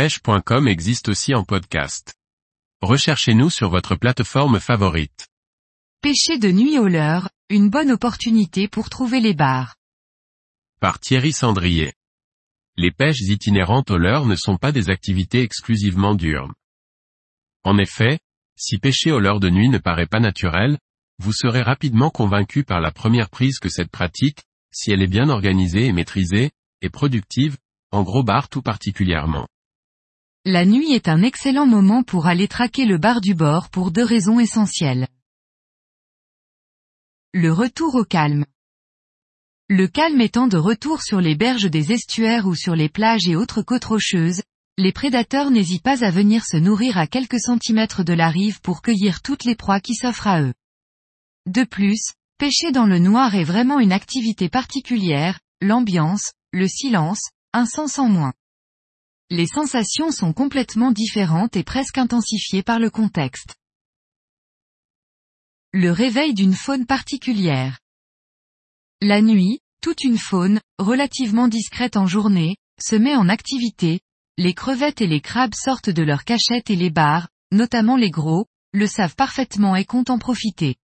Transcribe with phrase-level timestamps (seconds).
[0.00, 2.14] pêche.com existe aussi en podcast.
[2.80, 5.28] Recherchez-nous sur votre plateforme favorite.
[6.00, 9.76] Pêcher de nuit au leurre, une bonne opportunité pour trouver les bars.
[10.80, 11.92] Par Thierry Sandrier.
[12.78, 16.54] Les pêches itinérantes au leurre ne sont pas des activités exclusivement diurnes.
[17.62, 18.20] En effet,
[18.56, 20.78] si pêcher au leurre de nuit ne paraît pas naturel,
[21.18, 25.28] vous serez rapidement convaincu par la première prise que cette pratique, si elle est bien
[25.28, 27.58] organisée et maîtrisée, est productive,
[27.90, 29.46] en gros bar tout particulièrement.
[30.52, 34.02] La nuit est un excellent moment pour aller traquer le bar du bord pour deux
[34.02, 35.06] raisons essentielles.
[37.32, 38.44] Le retour au calme.
[39.68, 43.36] Le calme étant de retour sur les berges des estuaires ou sur les plages et
[43.36, 44.42] autres côtes rocheuses,
[44.76, 48.82] les prédateurs n'hésitent pas à venir se nourrir à quelques centimètres de la rive pour
[48.82, 50.54] cueillir toutes les proies qui s'offrent à eux.
[51.46, 57.66] De plus, pêcher dans le noir est vraiment une activité particulière, l'ambiance, le silence, un
[57.66, 58.32] sens en moins.
[59.32, 63.54] Les sensations sont complètement différentes et presque intensifiées par le contexte.
[65.72, 67.78] Le réveil d'une faune particulière.
[69.00, 74.00] La nuit, toute une faune, relativement discrète en journée, se met en activité,
[74.36, 78.46] les crevettes et les crabes sortent de leurs cachettes et les bars, notamment les gros,
[78.72, 80.74] le savent parfaitement et comptent en profiter.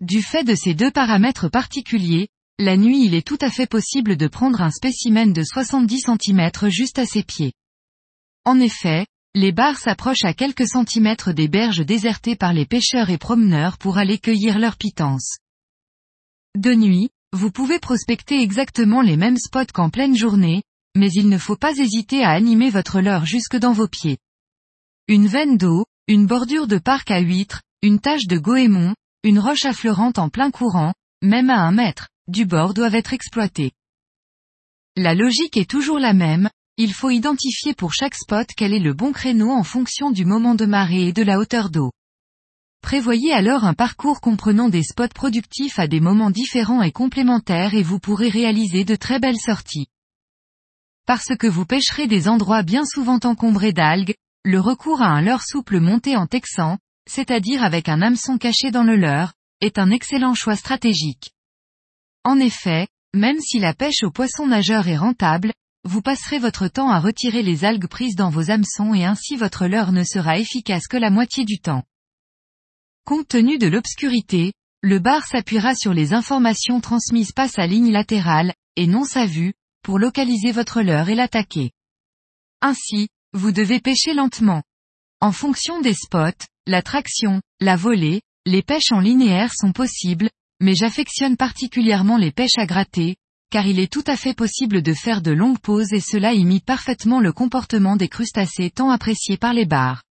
[0.00, 2.28] Du fait de ces deux paramètres particuliers,
[2.62, 6.50] la nuit il est tout à fait possible de prendre un spécimen de 70 cm
[6.68, 7.52] juste à ses pieds.
[8.44, 13.18] En effet, les bars s'approchent à quelques centimètres des berges désertées par les pêcheurs et
[13.18, 15.38] promeneurs pour aller cueillir leurs pitances.
[16.56, 20.62] De nuit, vous pouvez prospecter exactement les mêmes spots qu'en pleine journée,
[20.94, 24.18] mais il ne faut pas hésiter à animer votre leurre jusque dans vos pieds.
[25.08, 29.64] Une veine d'eau, une bordure de parc à huîtres, une tache de goémon, une roche
[29.64, 33.70] affleurante en plein courant, même à un mètre, du bord doivent être exploités.
[34.96, 38.94] La logique est toujours la même, il faut identifier pour chaque spot quel est le
[38.94, 41.92] bon créneau en fonction du moment de marée et de la hauteur d'eau.
[42.82, 47.82] Prévoyez alors un parcours comprenant des spots productifs à des moments différents et complémentaires et
[47.82, 49.86] vous pourrez réaliser de très belles sorties.
[51.06, 54.14] Parce que vous pêcherez des endroits bien souvent encombrés d'algues,
[54.44, 58.84] le recours à un leurre souple monté en texan, c'est-à-dire avec un hameçon caché dans
[58.84, 61.31] le leurre, est un excellent choix stratégique.
[62.24, 65.52] En effet, même si la pêche au poisson nageur est rentable,
[65.84, 69.66] vous passerez votre temps à retirer les algues prises dans vos hameçons et ainsi votre
[69.66, 71.82] leurre ne sera efficace que la moitié du temps.
[73.04, 78.54] Compte tenu de l'obscurité, le bar s'appuiera sur les informations transmises par sa ligne latérale,
[78.76, 81.72] et non sa vue, pour localiser votre leurre et l'attaquer.
[82.60, 84.62] Ainsi, vous devez pêcher lentement.
[85.20, 90.30] En fonction des spots, la traction, la volée, les pêches en linéaire sont possibles,
[90.62, 93.16] mais j'affectionne particulièrement les pêches à gratter,
[93.50, 96.64] car il est tout à fait possible de faire de longues pauses et cela imite
[96.64, 100.04] parfaitement le comportement des crustacés tant appréciés par les bars.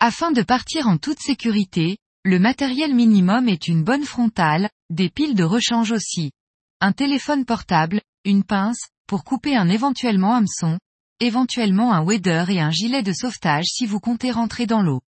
[0.00, 5.36] Afin de partir en toute sécurité, le matériel minimum est une bonne frontale, des piles
[5.36, 6.32] de rechange aussi.
[6.80, 10.78] Un téléphone portable, une pince, pour couper un éventuellement hameçon,
[11.20, 15.00] éventuellement un wadder et un gilet de sauvetage si vous comptez rentrer dans l'eau.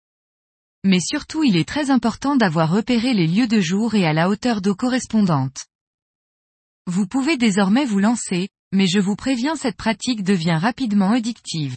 [0.84, 4.28] Mais surtout il est très important d'avoir repéré les lieux de jour et à la
[4.28, 5.66] hauteur d'eau correspondante.
[6.86, 11.76] Vous pouvez désormais vous lancer, mais je vous préviens cette pratique devient rapidement addictive.